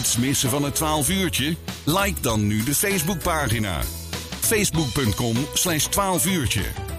Niets 0.00 0.16
missen 0.16 0.50
van 0.50 0.62
het 0.62 0.74
12 0.74 1.08
uurtje? 1.08 1.56
Like 1.84 2.20
dan 2.20 2.46
nu 2.46 2.62
de 2.62 2.74
Facebookpagina. 2.74 3.80
Facebook.com 4.40 5.36
slash 5.54 5.84
12 5.84 6.26
uurtje. 6.26 6.89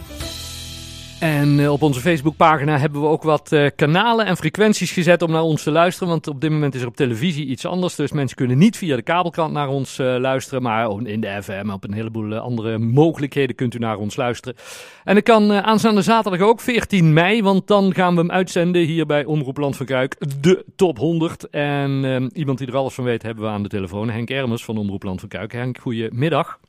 En 1.22 1.60
eh, 1.60 1.72
op 1.72 1.82
onze 1.82 2.00
Facebookpagina 2.00 2.78
hebben 2.78 3.02
we 3.02 3.08
ook 3.08 3.24
wat 3.24 3.52
uh, 3.52 3.70
kanalen 3.76 4.26
en 4.26 4.38
frequenties 4.38 4.92
gezet 4.92 5.22
om 5.22 5.32
naar 5.32 5.42
ons 5.42 5.64
te 5.64 5.72
luisteren. 5.72 6.10
Want 6.10 6.28
op 6.28 6.42
dit 6.42 6.50
moment 6.50 6.76
is 6.76 6.82
er 6.82 6.88
op 6.88 6.96
televisie 6.96 7.46
iets 7.46 7.66
anders. 7.66 7.96
Dus 7.96 8.12
mensen 8.12 8.38
kunnen 8.38 8.58
niet 8.58 8.78
via 8.78 8.96
de 8.96 9.02
kabelkrant 9.02 9.54
naar 9.54 9.68
ons 9.68 10.00
uh, 10.00 10.16
luisteren. 10.18 10.62
Maar 10.62 10.90
in 11.04 11.22
de 11.22 11.40
FM 11.42 11.70
op 11.70 11.84
een 11.84 11.94
heleboel 11.94 12.36
andere 12.36 12.78
mogelijkheden 12.78 13.56
kunt 13.56 13.74
u 13.74 13.78
naar 13.78 13.98
ons 13.98 14.16
luisteren. 14.16 14.58
En 15.04 15.16
dat 15.16 15.24
kan 15.24 15.52
aanstaande 15.52 16.02
zaterdag 16.02 16.42
ook, 16.42 16.62
14 16.62 17.14
mei. 17.14 17.44
Want 17.44 17.68
dan 17.68 17.94
gaan 17.94 18.14
we 18.14 18.20
hem 18.20 18.32
uitzenden 18.32 18.82
hier 18.82 19.06
bij 19.06 19.26
Omroep 19.26 19.58
Land 19.58 19.78
van 19.78 19.86
Kuik. 19.86 20.16
De 20.42 20.66
top 20.76 20.98
100. 20.98 21.50
En 21.50 22.30
iemand 22.34 22.58
die 22.58 22.68
er 22.68 22.76
alles 22.76 22.94
van 22.94 23.04
weet 23.04 23.24
hebben 23.24 23.44
we 23.44 23.50
aan 23.50 23.64
de 23.64 23.70
telefoon. 23.70 24.10
Henk 24.10 24.30
Ermers 24.30 24.64
van 24.64 24.78
Omroep 24.78 25.04
Land 25.04 25.20
van 25.20 25.30
Kuik. 25.30 25.52
Henk, 25.52 25.78
goedemiddag. 25.78 26.60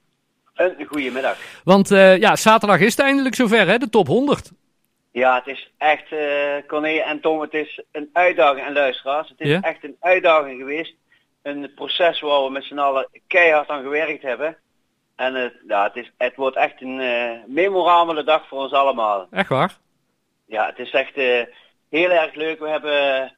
Een 0.63 0.87
goedemiddag. 0.87 1.37
Want 1.65 1.91
uh, 1.91 2.19
ja, 2.19 2.37
zaterdag 2.37 2.81
is 2.81 2.97
het 2.97 3.05
eindelijk 3.05 3.35
zover, 3.35 3.67
hè? 3.67 3.79
De 3.79 3.89
top 3.89 4.07
100. 4.07 4.51
Ja, 5.13 5.35
het 5.35 5.47
is 5.47 5.71
echt, 5.79 6.13
uh, 6.13 6.21
Corné 6.67 6.97
en 6.97 7.21
Tom, 7.21 7.41
het 7.41 7.55
is 7.55 7.83
een 7.93 8.11
uitdaging 8.13 8.67
en 8.67 8.73
luisteraars. 8.73 9.29
Het 9.29 9.41
is 9.41 9.61
echt 9.61 9.85
een 9.85 9.97
uitdaging 10.01 10.59
geweest. 10.59 10.95
Een 11.43 11.71
proces 11.75 12.21
waar 12.21 12.45
we 12.45 12.51
met 12.51 12.65
z'n 12.65 12.79
allen 12.79 13.09
keihard 13.27 13.69
aan 13.69 13.83
gewerkt 13.83 14.23
hebben. 14.23 14.57
En 15.17 15.37
uh, 15.37 15.45
ja, 15.69 15.83
het, 15.83 15.97
is, 15.97 16.13
het 16.17 16.37
wordt 16.37 16.57
echt 16.57 16.81
een 16.81 17.01
uh, 17.01 17.31
memorabele 17.47 18.25
dag 18.25 18.49
voor 18.49 18.59
ons 18.59 18.73
allemaal. 18.73 19.27
Echt 19.31 19.49
waar? 19.49 19.77
Ja, 20.47 20.67
het 20.67 20.79
is 20.79 20.91
echt 20.91 21.15
heel 21.89 22.11
erg 22.11 22.35
leuk. 22.35 22.59
We 22.59 22.69
hebben 22.69 23.33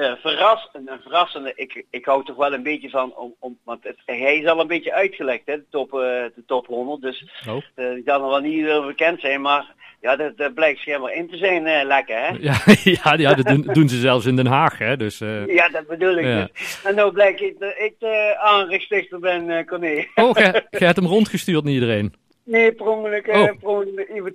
uh, 0.00 0.12
verras, 0.22 0.68
een, 0.72 0.90
een, 0.90 1.00
verrassende, 1.02 1.52
ik, 1.54 1.84
ik 1.90 2.04
hou 2.04 2.24
toch 2.24 2.36
wel 2.36 2.52
een 2.52 2.62
beetje 2.62 2.90
van, 2.90 3.14
om, 3.16 3.34
om, 3.38 3.58
want 3.64 3.84
het, 3.84 3.96
hij 4.04 4.38
is 4.38 4.46
al 4.46 4.60
een 4.60 4.66
beetje 4.66 4.92
uitgelekt, 4.92 5.46
hè, 5.46 5.56
de 5.56 5.64
top, 5.70 5.92
uh, 5.92 6.00
de 6.00 6.42
top 6.46 6.66
100. 6.66 7.02
Dus 7.02 7.24
oh. 7.48 7.56
uh, 7.76 8.04
kan 8.04 8.20
nog 8.20 8.30
wel 8.30 8.40
niet 8.40 8.64
heel 8.64 8.86
bekend 8.86 9.20
zijn, 9.20 9.40
maar 9.40 9.74
ja, 10.00 10.16
dat, 10.16 10.36
dat 10.36 10.54
blijkt 10.54 10.80
schijnbaar 10.80 11.14
in 11.14 11.28
te 11.28 11.36
zijn 11.36 11.86
lekker, 11.86 12.16
hè? 12.16 12.28
Ja, 12.28 12.56
ja, 13.02 13.14
ja 13.16 13.34
dat 13.34 13.46
doen, 13.46 13.68
doen, 13.72 13.88
ze 13.88 13.98
zelfs 13.98 14.26
in 14.26 14.36
Den 14.36 14.46
Haag, 14.46 14.78
hè? 14.78 14.96
Dus, 14.96 15.18
ja, 15.46 15.68
dat 15.68 15.86
bedoel 15.86 16.16
ik. 16.16 16.24
Ja. 16.24 16.48
Dus. 16.52 16.80
En 16.84 16.94
nou 16.94 17.12
blijkt 17.12 17.40
ik, 17.40 17.54
ik 17.58 17.94
de 17.98 18.36
aanrichtstichter 18.38 19.18
ben, 19.18 19.66
Corné. 19.66 20.06
Oh, 20.14 20.36
jij 20.36 20.64
hebt 20.70 20.96
hem 20.96 21.06
rondgestuurd 21.06 21.64
naar 21.64 21.72
iedereen? 21.72 22.14
Nee, 22.50 22.72
per 22.72 22.86
ongeluk, 22.86 23.26
oh. 23.26 23.44
per 23.44 23.68
ongeluk 23.68 24.08
iemand, 24.08 24.34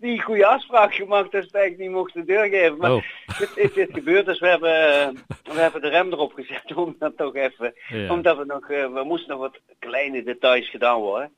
die 0.00 0.22
goede 0.22 0.46
afspraak 0.46 0.94
gemaakt 0.94 1.32
dat 1.32 1.44
ze 1.48 1.58
eigenlijk 1.58 1.88
niet 1.88 1.98
mochten 1.98 2.26
doorgeven. 2.26 2.76
Maar 2.76 2.92
oh. 2.92 3.02
het, 3.26 3.50
het, 3.54 3.76
is 3.76 3.86
gebeurd, 3.92 4.26
dus 4.26 4.40
we 4.40 4.48
hebben, 4.48 4.70
we 5.42 5.60
hebben 5.60 5.80
de 5.80 5.88
rem 5.88 6.12
erop 6.12 6.32
gezet 6.32 6.74
om 6.84 6.96
dat 6.98 7.16
toch 7.16 7.34
even, 7.34 7.74
ja. 7.88 8.12
omdat 8.12 8.36
we 8.36 8.44
nog, 8.44 8.66
we 8.66 9.02
moesten 9.04 9.30
nog 9.30 9.38
wat 9.38 9.60
kleine 9.78 10.22
details 10.22 10.68
gedaan 10.68 11.00
worden. 11.00 11.32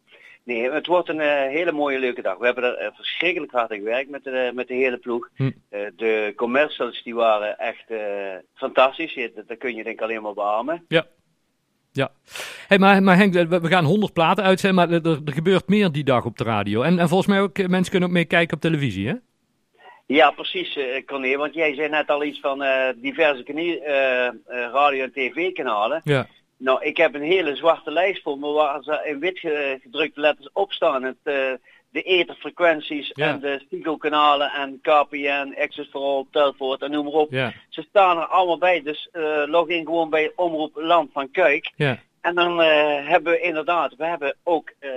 Nee, 0.44 0.70
het 0.70 0.86
wordt 0.86 1.08
een 1.08 1.20
uh, 1.20 1.26
hele 1.26 1.72
mooie 1.72 1.98
leuke 1.98 2.22
dag. 2.22 2.38
We 2.38 2.44
hebben 2.44 2.64
er 2.64 2.82
uh, 2.82 2.96
verschrikkelijk 2.96 3.52
hard 3.52 3.70
aan 3.70 3.78
gewerkt 3.78 4.10
met 4.10 4.24
de, 4.24 4.50
met 4.54 4.68
de 4.68 4.74
hele 4.74 4.98
ploeg. 4.98 5.28
Hm. 5.34 5.42
Uh, 5.42 5.86
de 5.96 6.32
commercials 6.36 7.02
die 7.02 7.14
waren 7.14 7.58
echt 7.58 7.84
fantastisch. 8.54 9.14
Dat, 9.34 9.48
dat 9.48 9.58
kun 9.58 9.74
je 9.74 9.84
denk 9.84 9.96
ik 9.96 10.02
alleen 10.02 10.22
maar 10.22 10.34
beamen. 10.34 10.84
Ja. 10.88 11.06
Ja, 11.96 12.10
hey, 12.68 12.78
maar, 12.78 13.02
maar 13.02 13.16
Henk, 13.16 13.34
we 13.34 13.68
gaan 13.68 13.84
100 13.84 14.12
platen 14.12 14.44
uitzenden, 14.44 14.88
maar 14.88 14.96
er, 14.96 15.18
er, 15.24 15.32
gebeurt 15.32 15.68
meer 15.68 15.92
die 15.92 16.04
dag 16.04 16.24
op 16.24 16.38
de 16.38 16.44
radio. 16.44 16.82
En, 16.82 16.98
en 16.98 17.08
volgens 17.08 17.28
mij 17.28 17.40
ook, 17.40 17.68
mensen 17.68 17.90
kunnen 17.90 18.08
ook 18.08 18.14
mee 18.14 18.24
kijken 18.24 18.54
op 18.54 18.62
televisie, 18.62 19.08
hè? 19.08 19.14
Ja, 20.06 20.30
precies, 20.30 20.76
uh, 20.76 21.04
Corné, 21.06 21.36
want 21.36 21.54
jij 21.54 21.74
zei 21.74 21.88
net 21.88 22.08
al 22.08 22.24
iets 22.24 22.40
van 22.40 22.62
uh, 22.62 22.88
diverse 22.96 23.44
uh, 23.46 24.68
radio- 24.72 25.02
en 25.02 25.12
tv-kanalen. 25.12 26.00
Ja. 26.04 26.26
Nou, 26.56 26.84
ik 26.84 26.96
heb 26.96 27.14
een 27.14 27.22
hele 27.22 27.56
zwarte 27.56 27.90
lijst 27.90 28.22
voor 28.22 28.38
me 28.38 28.52
waar 28.52 28.82
ze 28.82 29.00
in 29.04 29.18
wit 29.18 29.38
gedrukte 29.82 30.20
letters 30.20 30.50
op 30.52 30.72
staan. 30.72 31.02
Het, 31.02 31.58
de 31.94 32.02
etherfrequenties 32.02 33.10
ja. 33.14 33.28
en 33.28 33.40
de 33.40 33.60
Spiegel-kanalen 33.64 34.50
en 34.50 34.78
KPN, 34.80 35.54
Access 35.58 35.90
for 35.90 36.00
All, 36.00 36.24
Telfort 36.30 36.82
en 36.82 36.90
noem 36.90 37.04
maar 37.04 37.12
op. 37.12 37.32
Ja. 37.32 37.52
Ze 37.68 37.84
staan 37.88 38.18
er 38.18 38.26
allemaal 38.26 38.58
bij, 38.58 38.82
dus 38.82 39.08
uh, 39.12 39.42
log 39.46 39.68
in 39.68 39.84
gewoon 39.84 40.10
bij 40.10 40.32
Omroep 40.36 40.72
Land 40.74 41.10
van 41.12 41.30
Kuik. 41.30 41.72
Ja. 41.76 41.98
En 42.20 42.34
dan 42.34 42.60
uh, 42.60 42.66
hebben 43.08 43.32
we 43.32 43.40
inderdaad, 43.40 43.94
we 43.96 44.06
hebben 44.06 44.36
ook 44.42 44.72
uh, 44.80 44.90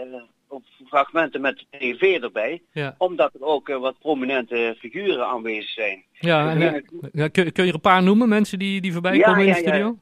fragmenten 0.87 1.41
met 1.41 1.65
tv 1.69 2.21
erbij, 2.21 2.61
omdat 2.97 3.33
er 3.33 3.41
ook 3.41 3.67
wat 3.67 3.99
prominente 3.99 4.75
figuren 4.79 5.27
aanwezig 5.27 5.69
zijn. 5.69 6.03
Ja, 6.19 6.55
en, 6.55 6.85
kun, 7.11 7.31
kun, 7.31 7.63
je 7.63 7.69
er 7.69 7.73
een 7.73 7.81
paar 7.81 8.03
noemen, 8.03 8.29
mensen 8.29 8.59
die, 8.59 8.81
die 8.81 8.93
voorbij 8.93 9.19
komen 9.19 9.45
in 9.45 9.53
de 9.53 9.59
studio? 9.59 9.97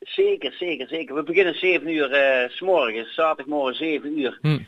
Zeker, 0.00 0.52
zeker, 0.52 0.88
zeker. 0.88 1.14
We 1.14 1.22
beginnen 1.22 1.54
7 1.54 1.88
uur 1.88 2.08
s 2.50 2.60
morgens, 2.60 3.14
zaterdagmorgen 3.14 3.74
7 3.74 4.18
uur. 4.18 4.38
Hm. 4.40 4.58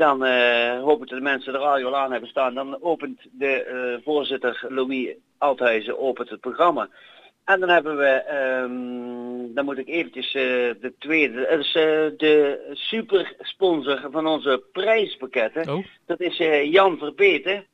Dan 0.00 0.26
uh, 0.26 0.82
hoop 0.82 1.02
ik 1.02 1.08
dat 1.08 1.18
de 1.18 1.24
mensen 1.24 1.52
de 1.52 1.58
radio 1.58 1.92
aan 1.92 2.10
hebben 2.10 2.28
staan. 2.28 2.54
Dan 2.54 2.82
opent 2.82 3.20
de 3.30 3.66
uh, 3.72 4.04
voorzitter 4.04 4.66
Louis 4.68 5.14
Althuizen 5.38 5.98
opent 5.98 6.28
het 6.30 6.40
programma. 6.40 6.88
En 7.44 7.60
dan 7.60 7.68
hebben 7.68 7.96
we, 7.96 8.34
um, 8.62 9.54
dan 9.54 9.64
moet 9.64 9.78
ik 9.78 9.88
eventjes 9.88 10.34
uh, 10.34 10.42
de 10.80 10.92
tweede, 10.98 11.46
dat 11.50 11.58
is 11.58 11.72
de 12.16 12.70
super 12.72 13.34
sponsor 13.38 14.08
van 14.10 14.26
onze 14.26 14.62
prijspakketten. 14.72 15.68
Oh. 15.68 15.84
Dat 16.06 16.20
is 16.20 16.36
Jan 16.70 16.98
Verbeten. 16.98 17.64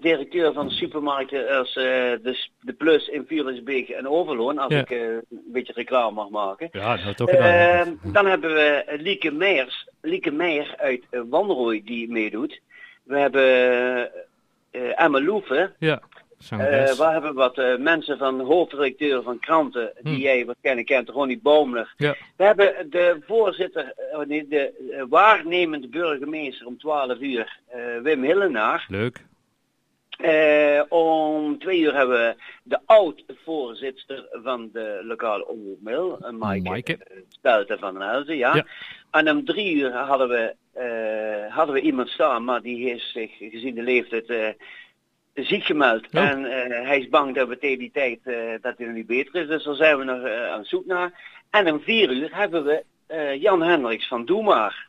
Directeur 0.00 0.52
van 0.52 0.68
de 0.68 0.74
supermarkten 0.74 1.58
als 1.58 1.74
de, 1.74 2.48
de 2.60 2.72
Plus 2.72 3.08
in 3.08 3.24
Vierensbeek 3.26 3.88
en 3.88 4.08
Overloon, 4.08 4.58
als 4.58 4.72
ja. 4.72 4.80
ik 4.80 4.90
een 4.90 5.22
beetje 5.52 5.72
reclame 5.72 6.14
mag 6.14 6.28
maken. 6.28 6.68
Ja, 6.72 6.96
dat 6.96 7.16
toch 7.16 7.30
gedaan. 7.30 8.00
dan 8.02 8.26
hebben 8.26 8.54
we 8.54 8.84
Lieke 8.98 9.30
Meijers, 9.30 9.86
Lieke 10.04 10.30
Meijer 10.30 10.74
uit 10.76 11.04
Wanrooy 11.10 11.82
die 11.84 12.10
meedoet. 12.10 12.60
We 13.02 13.18
hebben 13.18 14.10
Emma 14.96 15.20
Loeven. 15.20 15.74
Ja. 15.78 16.02
we 16.48 17.08
hebben 17.12 17.34
wat 17.34 17.56
mensen 17.78 18.18
van 18.18 18.40
hoofdredacteur 18.40 19.22
van 19.22 19.38
kranten, 19.38 19.92
die 20.02 20.14
hm. 20.14 20.20
jij 20.20 20.46
waarschijnlijk 20.46 20.86
kent, 20.86 21.08
Ronnie 21.08 21.40
Baumler. 21.42 21.94
Ja. 21.96 22.16
We 22.36 22.44
hebben 22.44 22.90
de 22.90 23.16
voorzitter, 23.26 23.94
nee, 24.26 24.48
de 24.48 25.06
waarnemende 25.08 25.88
burgemeester 25.88 26.66
om 26.66 26.78
12 26.78 27.20
uur, 27.20 27.58
Wim 28.02 28.22
Hillenaar. 28.22 28.86
Leuk. 28.88 29.24
Uh, 30.20 30.82
om 30.88 31.23
uur 31.84 31.94
hebben 31.94 32.18
we 32.18 32.42
de 32.62 32.78
oud-voorzitter 32.84 34.28
van 34.30 34.68
de 34.72 35.00
lokale 35.04 35.46
omroepmail, 35.46 36.18
uh, 36.22 36.30
Maaike, 36.30 36.68
Maaike. 36.68 36.98
Stelten 37.28 37.78
van 37.78 37.94
den 37.94 38.08
Helzen, 38.08 38.36
ja. 38.36 38.56
ja. 38.56 38.66
En 39.10 39.30
om 39.30 39.44
drie 39.44 39.74
uur 39.74 39.92
hadden 39.92 40.28
we, 40.28 40.54
uh, 40.78 41.54
hadden 41.54 41.74
we 41.74 41.80
iemand 41.80 42.08
staan, 42.08 42.44
maar 42.44 42.62
die 42.62 42.88
heeft 42.88 43.10
zich 43.10 43.30
gezien 43.38 43.74
de 43.74 43.82
leeftijd 43.82 44.56
ziek 45.34 45.64
gemeld. 45.64 46.06
Oh. 46.12 46.20
En 46.20 46.44
hij 46.86 46.98
is 46.98 47.08
bang 47.08 47.34
dat 47.34 47.48
we 47.48 47.58
tegen 47.58 47.78
die 47.78 47.90
tijd 47.92 48.18
dat 48.62 48.74
hij 48.76 48.86
nog 48.86 48.94
niet 48.94 49.06
beter 49.06 49.34
is, 49.42 49.48
dus 49.48 49.64
daar 49.64 49.74
zijn 49.74 49.98
we 49.98 50.04
nog 50.04 50.28
aan 50.28 50.64
zoek 50.64 50.86
naar. 50.86 51.12
En 51.50 51.72
om 51.72 51.80
vier 51.80 52.10
uur 52.10 52.28
hebben 52.32 52.64
we 52.64 52.84
Jan 53.40 53.62
Hendricks 53.62 54.08
van 54.08 54.24
Doe 54.24 54.42
Maar. 54.42 54.88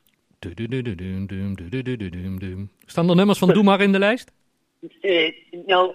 Staan 2.85 3.09
er 3.09 3.16
nummers 3.16 3.39
van 3.39 3.53
Doe 3.53 3.63
Maar 3.63 3.81
in 3.81 3.91
de 3.91 4.00
lijst? 4.00 4.31
Uh, 5.01 5.31
nou, 5.66 5.94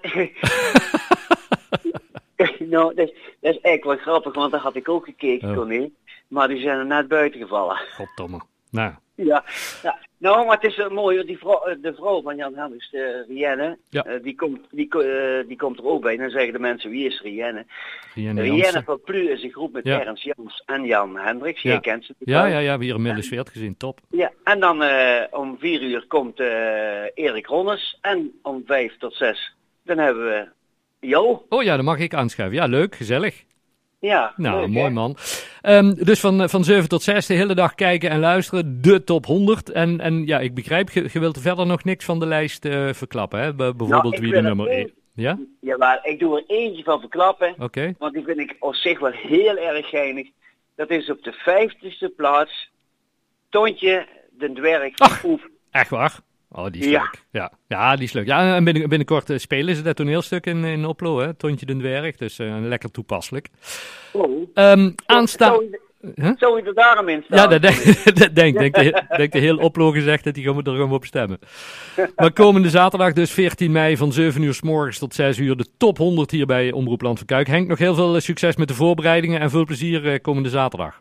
nou 2.70 2.94
dat, 2.94 3.08
is, 3.08 3.14
dat 3.40 3.54
is 3.54 3.60
eigenlijk 3.60 3.84
wel 3.84 3.96
grappig, 3.96 4.34
want 4.34 4.52
daar 4.52 4.60
had 4.60 4.76
ik 4.76 4.88
ook 4.88 5.04
gekeken, 5.04 5.48
oh. 5.48 5.56
Connie. 5.56 5.98
Maar 6.28 6.48
die 6.48 6.60
zijn 6.60 6.78
er 6.78 6.86
net 6.86 7.08
buiten 7.08 7.40
gevallen. 7.40 7.76
Goddomme. 7.94 8.40
Nou. 8.70 8.92
Ja, 9.14 9.44
ja. 9.82 9.98
Nou, 10.18 10.46
maar 10.46 10.58
het 10.60 10.72
is 10.72 10.88
mooi, 10.88 11.24
die 11.24 11.38
vrouw, 11.38 11.68
uh, 11.68 11.74
de 11.82 11.94
vrouw 11.94 12.22
van 12.22 12.36
Jan 12.36 12.54
Hendricks, 12.54 12.92
uh, 12.92 13.26
Rienne, 13.28 13.78
ja. 13.88 14.18
die, 14.22 14.34
komt, 14.34 14.60
die, 14.70 14.88
die 15.46 15.56
komt 15.56 15.78
er 15.78 15.84
ook 15.84 16.02
bij. 16.02 16.12
En 16.12 16.18
dan 16.18 16.30
zeggen 16.30 16.52
de 16.52 16.58
mensen, 16.58 16.90
wie 16.90 17.06
is 17.06 17.20
Rienne? 17.20 17.66
Rienne, 18.14 18.42
Rienne 18.42 18.82
van 18.84 19.00
Plu 19.00 19.30
is 19.30 19.42
een 19.42 19.50
groep 19.50 19.72
met 19.72 19.84
ja. 19.84 20.04
Ernst 20.04 20.22
Jans 20.22 20.62
en 20.66 20.84
Jan 20.84 21.16
Hendricks. 21.16 21.62
Jij 21.62 21.80
kent 21.80 22.04
ze 22.04 22.14
Ja, 22.18 22.46
ja, 22.46 22.58
ja, 22.58 22.78
we 22.78 22.84
hier 22.84 22.94
in 22.94 23.02
Middelensweert 23.02 23.50
gezien, 23.50 23.76
top. 23.76 24.00
Ja, 24.10 24.32
en 24.44 24.60
dan 24.60 24.84
om 25.30 25.58
vier 25.58 25.82
uur 25.82 26.04
komt 26.06 26.40
Erik 27.14 27.46
Ronnes. 27.46 27.98
En 28.00 28.38
om 28.42 28.62
vijf 28.66 28.96
tot 28.98 29.14
zes, 29.14 29.54
dan 29.84 29.98
hebben 29.98 30.24
we 30.24 30.48
jou. 31.00 31.38
Oh 31.48 31.62
ja, 31.62 31.76
dan 31.76 31.84
mag 31.84 31.98
ik 31.98 32.14
aanschuiven. 32.14 32.58
Ja, 32.58 32.66
leuk, 32.66 32.94
gezellig. 32.94 33.44
Ja, 34.00 34.32
nou, 34.36 34.68
mooi 34.68 34.90
man. 34.90 35.16
Um, 35.62 35.94
dus 35.94 36.20
van, 36.20 36.48
van 36.48 36.64
7 36.64 36.88
tot 36.88 37.02
6 37.02 37.26
de 37.26 37.34
hele 37.34 37.54
dag 37.54 37.74
kijken 37.74 38.10
en 38.10 38.20
luisteren. 38.20 38.82
De 38.82 39.04
top 39.04 39.26
100. 39.26 39.70
En, 39.70 40.00
en 40.00 40.26
ja, 40.26 40.38
ik 40.38 40.54
begrijp, 40.54 40.90
je, 40.90 41.08
je 41.12 41.20
wilt 41.20 41.40
verder 41.40 41.66
nog 41.66 41.84
niks 41.84 42.04
van 42.04 42.20
de 42.20 42.26
lijst 42.26 42.64
uh, 42.64 42.92
verklappen. 42.92 43.40
Hè? 43.40 43.54
Bijvoorbeeld 43.54 44.02
nou, 44.02 44.20
wie 44.20 44.32
de 44.32 44.40
nummer 44.42 44.66
1. 44.66 44.92
Ja? 45.14 45.38
Ja, 45.60 45.76
maar 45.76 46.00
ik 46.02 46.18
doe 46.18 46.36
er 46.36 46.44
eentje 46.46 46.82
van 46.82 47.00
verklappen. 47.00 47.54
Okay. 47.58 47.94
Want 47.98 48.14
die 48.14 48.24
vind 48.24 48.38
ik 48.38 48.56
op 48.58 48.74
zich 48.74 48.98
wel 48.98 49.10
heel 49.10 49.56
erg 49.56 49.88
geinig. 49.88 50.28
Dat 50.76 50.90
is 50.90 51.10
op 51.10 51.22
de 51.22 51.32
vijftigste 51.32 52.08
plaats 52.16 52.70
Tontje 53.48 54.06
de 54.30 54.52
Dwerg 54.52 54.98
Ach, 54.98 55.24
Echt 55.70 55.90
waar? 55.90 56.20
Oh, 56.52 56.66
die 56.70 56.82
is 56.82 56.88
leuk. 56.88 57.24
Ja, 57.30 57.52
ja 57.66 57.96
die 57.96 58.04
is 58.04 58.12
leuk. 58.12 58.26
Ja, 58.26 58.54
en 58.54 58.64
binnen, 58.64 58.88
binnenkort 58.88 59.32
spelen 59.36 59.76
ze 59.76 59.82
dat 59.82 59.96
toneelstuk 59.96 60.46
in, 60.46 60.64
in 60.64 60.84
Oplo, 60.84 61.18
hè? 61.18 61.34
Tontje 61.34 61.66
den 61.66 61.78
Dwerg. 61.78 62.16
Dus 62.16 62.36
lekker 62.60 62.90
toepasselijk. 62.90 63.48
Oh. 64.12 64.48
Um, 64.54 64.94
Huh? 66.00 66.30
Zou 66.36 66.56
je 66.56 66.68
er 66.68 66.74
daarom 66.74 67.08
in 67.08 67.22
staan? 67.22 67.38
Ja, 67.38 67.46
dat 67.46 67.62
denk, 67.62 67.76
dat 68.20 68.34
denk, 68.34 68.58
denk, 68.58 68.74
de, 68.74 69.02
denk 69.16 69.32
de 69.32 69.38
heel 69.38 69.56
Oplo 69.56 69.90
gezegd 69.90 70.24
dat 70.24 70.34
die 70.34 70.46
er 70.46 70.54
gewoon 70.62 70.92
op 70.92 71.04
stemmen. 71.04 71.38
maar 72.16 72.32
komende 72.32 72.70
zaterdag, 72.70 73.12
dus 73.12 73.30
14 73.30 73.72
mei 73.72 73.96
van 73.96 74.12
7 74.12 74.42
uur 74.42 74.54
s 74.54 74.62
morgens 74.62 74.98
tot 74.98 75.14
6 75.14 75.38
uur, 75.38 75.56
de 75.56 75.66
top 75.78 75.98
100 75.98 76.30
hier 76.30 76.46
bij 76.46 76.72
Omroep 76.72 77.02
Land 77.02 77.18
van 77.18 77.26
Kuik. 77.26 77.46
Henk, 77.46 77.68
nog 77.68 77.78
heel 77.78 77.94
veel 77.94 78.20
succes 78.20 78.56
met 78.56 78.68
de 78.68 78.74
voorbereidingen 78.74 79.40
en 79.40 79.50
veel 79.50 79.64
plezier 79.64 80.04
uh, 80.04 80.18
komende 80.22 80.48
zaterdag. 80.48 81.00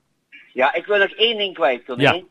Ja, 0.53 0.73
ik 0.73 0.85
wil 0.85 0.97
nog 0.97 1.11
één 1.11 1.37
ding 1.37 1.53
kwijt, 1.53 1.85
Tony. 1.85 2.01
Ja. 2.01 2.21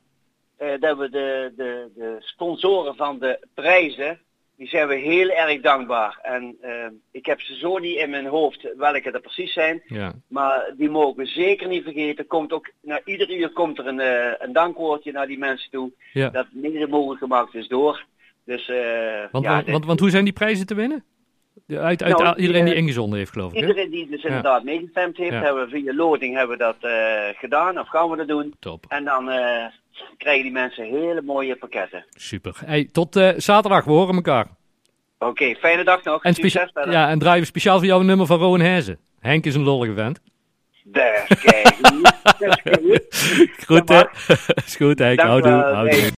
Uh, 0.62 0.80
dat 0.80 0.98
we 0.98 1.10
de, 1.10 1.52
de, 1.56 1.90
de 1.94 2.16
sponsoren 2.18 2.96
van 2.96 3.18
de 3.18 3.46
prijzen 3.54 4.20
die 4.58 4.68
zijn 4.68 4.88
we 4.88 4.94
heel 4.94 5.28
erg 5.28 5.60
dankbaar. 5.60 6.18
En 6.22 6.56
uh, 6.62 6.70
ik 7.10 7.26
heb 7.26 7.40
ze 7.40 7.54
zo 7.54 7.78
niet 7.78 7.96
in 7.96 8.10
mijn 8.10 8.26
hoofd 8.26 8.68
welke 8.76 9.10
er 9.10 9.20
precies 9.20 9.52
zijn. 9.52 9.82
Ja. 9.86 10.12
Maar 10.28 10.72
die 10.76 10.90
mogen 10.90 11.16
we 11.16 11.26
zeker 11.26 11.68
niet 11.68 11.82
vergeten. 11.82 12.26
Komt 12.26 12.52
ook, 12.52 12.70
na 12.82 13.00
ieder 13.04 13.30
uur 13.30 13.52
komt 13.52 13.78
er 13.78 13.86
een, 13.86 14.00
uh, 14.00 14.32
een 14.38 14.52
dankwoordje 14.52 15.12
naar 15.12 15.26
die 15.26 15.38
mensen 15.38 15.70
toe. 15.70 15.90
Ja. 16.12 16.28
Dat 16.28 16.46
mede 16.50 16.86
mogelijk 16.86 17.20
gemaakt 17.20 17.54
is 17.54 17.68
door. 17.68 18.04
Dus, 18.44 18.68
uh, 18.68 18.76
want, 19.30 19.44
ja, 19.44 19.62
want, 19.64 19.84
want, 19.84 20.00
hoe 20.00 20.10
zijn 20.10 20.24
die 20.24 20.32
prijzen 20.32 20.66
te 20.66 20.74
winnen? 20.74 21.04
Uit, 21.68 22.02
uit 22.02 22.18
nou, 22.18 22.36
iedereen 22.36 22.64
die 22.64 22.74
ingezonden 22.74 23.18
heeft, 23.18 23.32
geloof 23.32 23.52
ik. 23.52 23.60
Iedereen 23.60 23.90
die 23.90 24.08
dus 24.08 24.24
inderdaad 24.24 24.64
meegestemd 24.64 25.16
heeft, 25.16 25.40
hebben 25.42 25.64
we 25.64 25.70
via 25.70 25.94
loading 25.94 26.36
hebben 26.36 26.58
we 26.58 26.64
dat 26.64 26.90
gedaan. 27.36 27.78
Of 27.78 27.88
gaan 27.88 28.10
we 28.10 28.16
dat 28.16 28.28
doen. 28.28 28.54
Top. 28.58 28.84
En 28.88 29.04
dan 29.04 29.30
krijgen 30.18 30.42
die 30.42 30.52
mensen 30.52 30.84
hele 30.84 31.22
mooie 31.22 31.56
pakketten. 31.56 32.04
Super. 32.10 32.56
Hey, 32.64 32.88
tot 32.92 33.16
uh, 33.16 33.30
zaterdag, 33.36 33.84
we 33.84 33.90
horen 33.90 34.14
elkaar. 34.14 34.46
Oké, 35.18 35.54
fijne 35.54 35.84
dag 35.84 36.04
nog. 36.04 36.22
En, 36.22 36.34
ja, 36.90 37.08
en 37.08 37.18
draaien 37.18 37.40
we 37.40 37.46
speciaal 37.46 37.78
voor 37.78 37.86
jou 37.86 38.00
een 38.00 38.06
nummer 38.06 38.26
van 38.26 38.38
Rowan 38.38 38.60
Herzen. 38.60 38.98
Henk 39.20 39.44
is 39.44 39.54
een 39.54 39.62
lollige 39.62 39.94
vent. 39.94 40.20
Daar, 40.84 41.26
kijk. 41.42 41.76
goed, 43.66 43.88
hè? 43.88 44.02
is 44.64 44.76
goed, 44.76 44.98
Henk. 44.98 45.20
Houdoe. 45.20 46.12